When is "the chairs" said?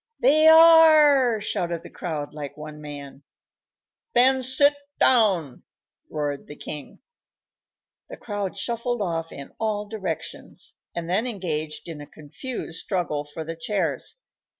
13.43-14.15